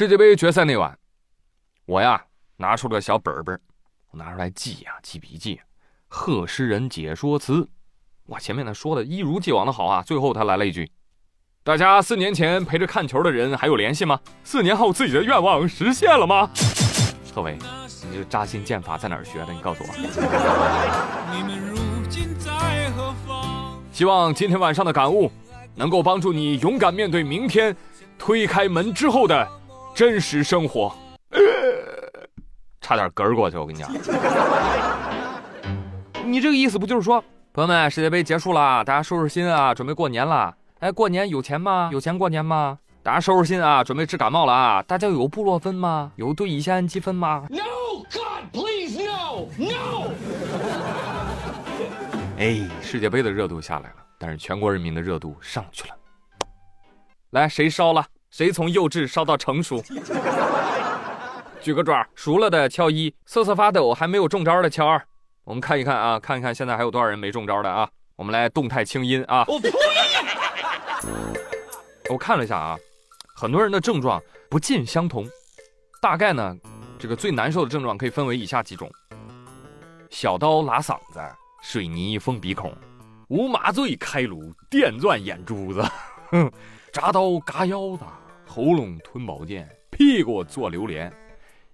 [0.00, 0.98] 世界杯决赛那晚，
[1.84, 2.24] 我呀
[2.56, 3.60] 拿出了个小本本
[4.12, 5.60] 我拿出来记呀记笔记，
[6.08, 7.68] 贺诗人解说词。
[8.28, 10.90] 哇，前面呢说的一如既往的好啊，最后他来了一句
[11.62, 14.18] ：“大家四年前陪着看球的人还有联系吗？
[14.42, 16.48] 四年后自己的愿望实现了吗？”
[17.34, 17.58] 贺伟，
[18.10, 19.52] 你这扎心剑法在哪儿学的？
[19.52, 19.90] 你告诉我。
[23.92, 25.30] 希望今天晚上的感悟
[25.74, 27.76] 能够帮助你勇敢面对明天，
[28.18, 29.46] 推开门之后的
[29.94, 30.94] 真实生活。
[32.80, 33.92] 差点嗝过去，我跟你讲。
[36.24, 37.22] 你这个意思不就是说？
[37.52, 40.54] 朋友们，世界杯结束了，大家收拾心啊，准备过年了。
[40.78, 41.90] 哎，过年有钱吗？
[41.92, 42.78] 有钱过年吗？
[43.02, 44.82] 大家收拾心啊，准备治感冒了啊。
[44.82, 46.12] 大家有布洛芬吗？
[46.16, 50.12] 有对乙酰氨基酚吗？No God, please no, no。
[52.38, 55.94] 哎，世界杯的热度下来了，但是全国人民的热度上去了。
[57.30, 58.06] 来，谁烧了？
[58.30, 59.82] 谁从幼稚烧到成熟？
[61.60, 65.02] 举个爪，熟了的敲一，瑟瑟发抖还没有中招的敲二。
[65.44, 67.88] 我们看一看啊，看一看现在还有多少人没中招的啊？
[68.16, 69.44] 我们来动态清音啊！
[69.48, 69.70] 我呸！
[72.08, 72.78] 我看了一下啊，
[73.34, 75.28] 很多人的症状不尽相同，
[76.00, 76.56] 大概呢，
[76.98, 78.90] 这个最难受的症状可以分为以下几种：
[80.08, 81.20] 小刀拉嗓子，
[81.62, 82.72] 水泥封鼻孔，
[83.28, 85.82] 无麻醉开颅，电钻眼珠子，
[86.92, 88.04] 铡刀嘎腰子，
[88.50, 91.12] 喉咙吞宝剑，屁股坐榴莲。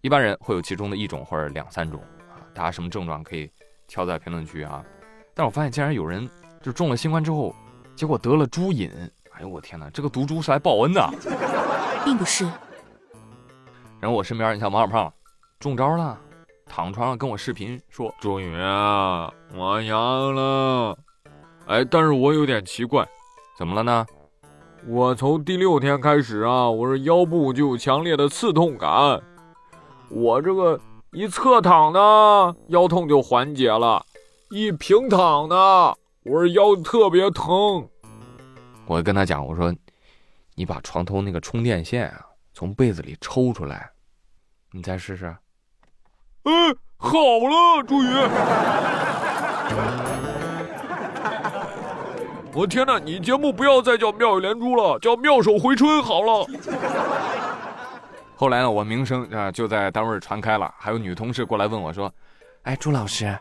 [0.03, 3.51] 一般人会有其中的一种或者两三种啊，大家什么症状可以？
[3.89, 4.85] 敲在评论区啊！
[5.33, 6.29] 但是我发现竟然有人
[6.61, 7.57] 就中了新冠之后，
[7.95, 8.91] 结果得了猪瘾。
[9.31, 11.09] 哎呦我天哪，这个毒猪是来报恩的，
[12.05, 12.45] 并不是。
[13.99, 15.11] 然后我身边你像王小胖，
[15.59, 16.21] 中招了，
[16.67, 20.99] 躺床上跟我视频说：“终于啊，我阳了。”
[21.67, 23.07] 哎，但是我有点奇怪，
[23.57, 24.07] 怎么了呢？
[24.89, 29.21] 我从第六天开始啊，我这腰部就有强烈的刺痛感，
[30.09, 30.81] 我这个。
[31.13, 34.05] 一侧躺呢，腰痛就缓解了；
[34.51, 35.95] 一平躺呢，
[36.25, 37.89] 我这腰特别疼。
[38.85, 39.75] 我跟他讲，我说
[40.57, 43.89] ：“你把床头那个充电线啊，从被子里抽出来，
[44.73, 45.35] 你再试试。”
[46.45, 48.09] 嗯，好了，终于。
[52.57, 56.47] 我天哪，你节目不要再叫妙语连珠了，叫妙手回春好了。
[58.35, 62.11] 后来呢，我名声啊就在单位传开了，还有女同事过来问我说
[62.65, 63.39] ：“哎，朱老师，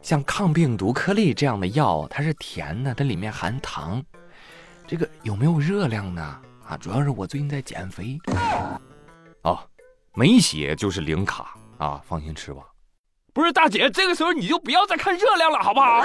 [0.00, 4.02] 像抗病毒颗粒这样的药，它是甜的，它里面含糖，
[4.86, 6.22] 这个有没有热量呢？
[6.66, 8.18] 啊，主要是我最近在减肥。
[9.42, 9.58] 哦，
[10.14, 12.62] 没写就是零卡啊，放心吃吧。
[13.34, 16.02] 不是大姐，这个时候你就不要再看热量了，好不好？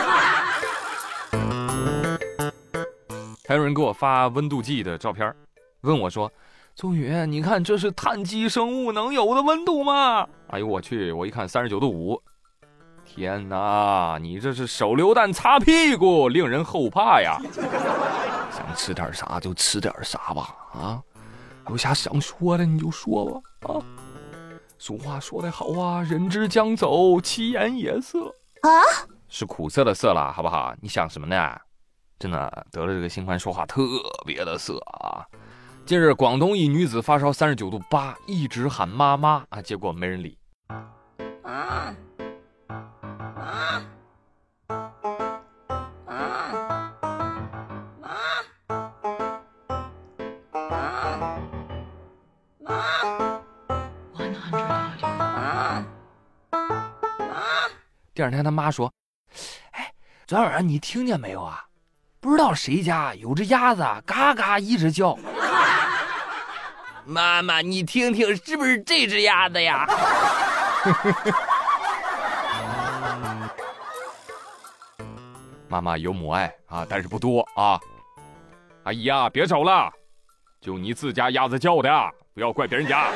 [3.49, 5.33] 还有人给我发温度计的照片，
[5.81, 6.31] 问我说。
[6.75, 10.27] 宗宇，你看这是碳基生物能有的温度吗？
[10.49, 11.11] 哎呦我去！
[11.11, 12.21] 我一看三十九度五，
[13.03, 14.19] 天哪！
[14.21, 17.39] 你这是手榴弹擦屁股，令人后怕呀！
[18.53, 21.01] 想吃点啥就吃点啥吧，啊！
[21.69, 23.81] 有啥想说的你就说吧，啊！
[24.77, 28.27] 俗话说得好啊，人之将走，其言也色
[28.61, 28.69] 啊，
[29.27, 30.71] 是苦涩的涩了，好不好？
[30.79, 31.59] 你想什么呢？
[32.19, 33.81] 真的得了这个新冠，说话特
[34.25, 35.25] 别的涩啊！
[35.85, 40.37] 近日，广东一女子发烧三十九度八，一直喊妈妈啊，结果没人理。
[40.67, 40.75] 啊
[41.43, 41.95] 啊
[43.37, 43.81] 啊
[46.05, 46.25] 啊啊
[52.65, 52.75] 啊
[58.13, 58.93] 第二天，他妈说
[59.71, 59.93] ：“哎，
[60.27, 61.68] 昨天晚上你听见没有啊？
[62.21, 65.17] 不知道谁家有只鸭子，嘎嘎一直叫。
[67.05, 69.87] ”妈妈，你听听，是不是这只鸭子呀？
[75.67, 77.79] 妈妈有母爱啊，但是不多啊。
[78.83, 79.91] 阿姨呀，别吵了，
[80.59, 81.89] 就你自家鸭子叫的，
[82.33, 83.07] 不要怪别人家。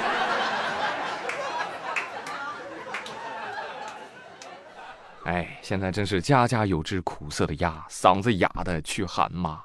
[5.25, 9.61] 哎，现在真是家家有只苦涩的鸭，嗓子哑的去喊妈。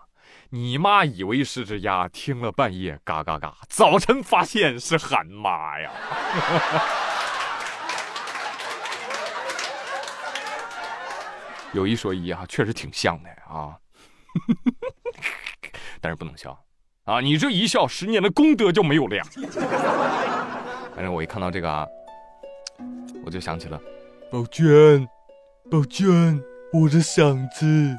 [0.50, 5.90] 你妈以为是只鸭，听了半夜嘎嘎嘎，早晨发现是喊妈呀！
[11.72, 13.76] 有一说一啊，确实挺像的啊，
[16.00, 16.56] 但是不能笑
[17.04, 17.20] 啊！
[17.20, 19.24] 你这一笑，十年的功德就没有了呀！
[20.94, 21.86] 反正我一看到这个啊，
[23.24, 23.78] 我就想起了，
[24.30, 25.06] 宝娟，
[25.70, 26.42] 宝娟，
[26.72, 27.98] 我的嗓子，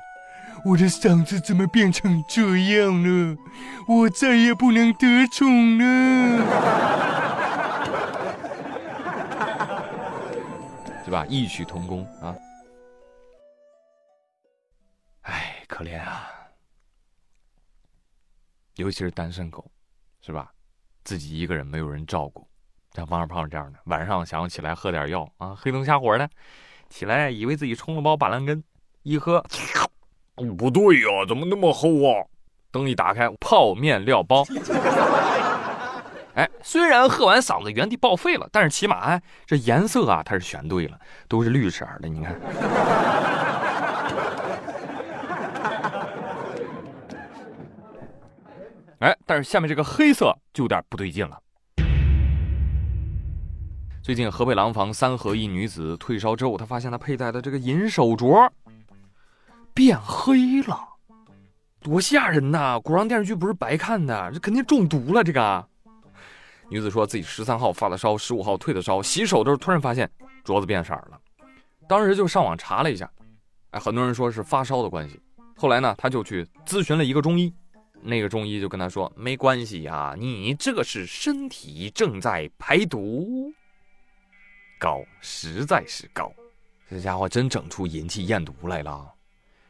[0.65, 3.37] 我的嗓子怎么变成这样了？
[3.87, 5.85] 我再也不能得宠了。
[11.05, 11.23] 对吧？
[11.27, 12.35] 异曲同工啊。
[15.21, 16.27] 哎，可怜啊。
[18.77, 19.69] 尤其是单身狗
[20.21, 20.51] 是吧？
[21.03, 22.47] 自己一个人，没有人照顾。
[22.95, 26.27] 像王二胖这样的，晚上想要起来喝点药啊，黑灯瞎火的。
[26.89, 28.63] 起来以为自己冲了包板蓝根，
[29.03, 29.43] 一喝，
[30.57, 32.25] 不对呀，怎么那么厚啊？
[32.71, 34.43] 灯一打开，泡面料包。
[36.35, 40.97] 哎，虽然喝完嗓子原地报废了，但是起码哎，这颜色啊，它是选对了，
[41.27, 42.07] 都是绿色的。
[42.07, 42.39] 你看，
[48.99, 51.37] 哎，但是下面这个黑色就有点不对劲了。
[54.09, 58.49] 最近河北廊坊三河一女子退烧之后，她发现她佩戴的这个银手镯
[59.71, 60.79] 变黑了。
[61.79, 62.81] 多吓人呐！
[62.83, 65.23] 古装电视剧不是白看的，这肯定中毒了。
[65.23, 65.63] 这个
[66.69, 70.09] 女子说自己十三号发的烧，十五号退的烧，洗手的时候突然发现
[70.43, 71.19] 镯子变色了，
[71.87, 73.07] 当时就上网查了一下，
[73.69, 75.21] 哎，很多人说是发烧的关系。
[75.55, 77.53] 后来呢，她就去咨询了一个中医，
[78.01, 83.53] 那个中医就跟他说没关系呀，你这个是身体正在排毒，
[84.79, 86.31] 高，实在是高，
[86.89, 89.07] 这家伙真整出银器验毒来了。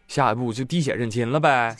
[0.07, 1.75] 下一步就滴血认亲了呗，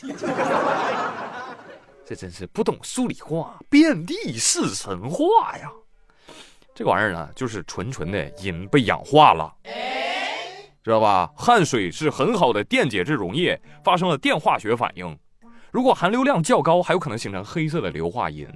[2.06, 5.72] 这真是不懂数理化，遍地是神话呀！
[6.74, 9.54] 这个玩意儿呢，就是纯纯的银被氧化了，
[10.84, 11.32] 知道吧？
[11.36, 15.18] 汗水是很好的电解质溶液，发生了电化学反应，
[15.72, 18.48] 如果含硫量较高，还有可能形成黑色的硫化银。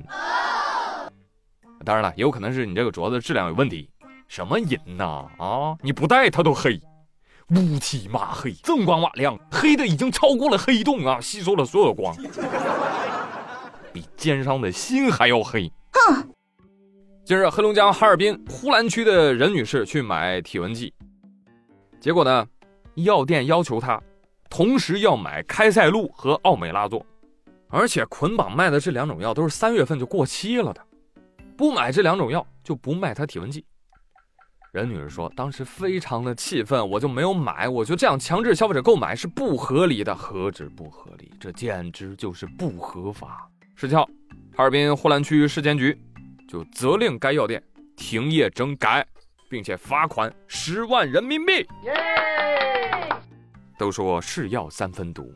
[1.85, 3.89] 当然了，也有可能是你这个镯子质量有问题。
[4.27, 5.27] 什么银呐？
[5.37, 6.81] 啊，你不戴它都黑。
[7.49, 12.15] 乌漆嘛黑，锃光瓦亮，黑的已经超过了黑洞啊，吸收了所有光，
[13.91, 15.71] 比奸商的心还要黑。
[15.91, 16.27] 哼！
[17.25, 20.93] 近日，黑龙江哈尔滨呼兰区的任女士去买体温计，
[21.99, 22.47] 结果呢，
[22.95, 24.01] 药店要求她
[24.49, 27.05] 同时要买开塞露和奥美拉唑，
[27.69, 30.81] 而且捆绑卖的这两种药都是三月份就过期了的，
[31.55, 33.63] 不买这两种药就不卖她体温计。
[34.73, 37.69] 任女士说：“当时非常的气愤，我就没有买。
[37.69, 43.47] 我觉得这样强制消费者购买是不合理的，何止不合理，这简直就是不合法。”
[43.77, 44.03] 十七号，
[44.55, 45.95] 哈尔滨呼兰区市监局
[46.49, 47.61] 就责令该药店
[47.95, 49.05] 停业整改，
[49.47, 51.63] 并且罚款十万人民币。
[53.77, 55.31] 都说是药三分毒，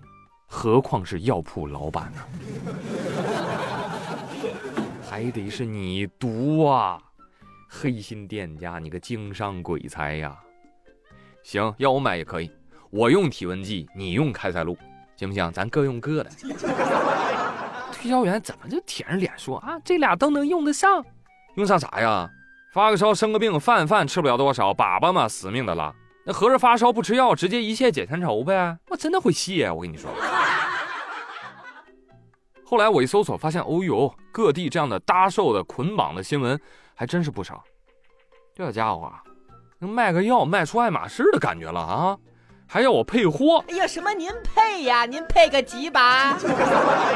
[0.48, 2.24] 何况是药铺老板呢？
[5.08, 7.00] 还得是你毒啊！
[7.68, 10.38] 黑心店家，你个经商鬼才呀！
[11.44, 12.50] 行，要我买也可以，
[12.90, 14.78] 我用体温计，你用开塞露，
[15.18, 15.52] 行不行？
[15.52, 16.30] 咱各用各的。
[17.92, 19.78] 推销员怎么就舔着脸说啊？
[19.84, 21.04] 这俩都能用得上？
[21.56, 22.30] 用上啥呀？
[22.72, 25.94] 发个烧，生个病，饭饭吃不了多少，粑粑嘛，死命的拉。
[26.26, 28.78] 那合着发烧不吃药，直接一泻解千愁呗？
[28.90, 30.10] 我真的会谢，我跟你说。
[32.64, 36.60] 后来我一搜索，发现哦呦，各地这样的搭售的捆绑的新闻。
[37.00, 37.64] 还真是不少，
[38.56, 39.22] 这家伙啊，
[39.78, 42.18] 能卖个药卖出爱马仕的感觉了啊！
[42.68, 43.64] 还要我配货？
[43.70, 45.06] 哎呀，什么您配呀？
[45.06, 46.36] 您配个几把？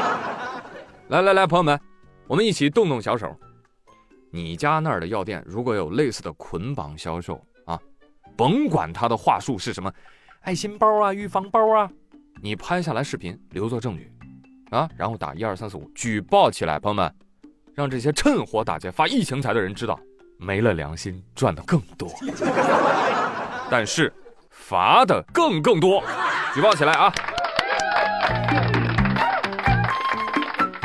[1.10, 1.78] 来来来，朋友们，
[2.28, 3.36] 我们一起动动小手。
[4.30, 7.76] 你家那儿的药店如果有类似的捆绑销售啊，
[8.36, 9.92] 甭管他的话术是什么，
[10.42, 11.90] 爱心包啊、预防包啊，
[12.40, 14.12] 你拍下来视频留作证据
[14.70, 17.12] 啊，然后打一二三四五举报起来，朋友们。
[17.74, 19.98] 让这些趁火打劫发疫情财的人知道，
[20.36, 22.10] 没了良心赚的更多，
[23.70, 24.12] 但是
[24.50, 26.02] 罚的更更多，
[26.54, 27.12] 举报起来啊！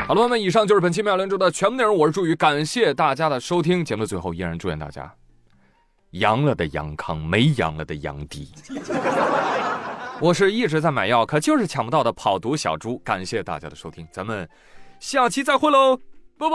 [0.06, 1.94] 好了，朋友们，以上就是本期妙连珠的全部内容。
[1.94, 3.84] 我是朱宇，感谢大家的收听。
[3.84, 5.12] 节目的最后，依然祝愿大家
[6.12, 8.50] 阳了的阳康，没阳了的阳低。
[10.18, 12.98] 我是一直在买药，可就是抢不到的跑毒小猪。
[13.00, 14.48] 感谢大家的收听，咱们
[14.98, 16.00] 下期再会喽！
[16.38, 16.54] 拜拜！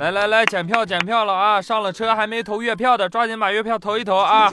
[0.00, 1.62] 来来来，检票检票了啊！
[1.62, 4.50] 上了车还没投月票的，抓紧把月票投一投啊！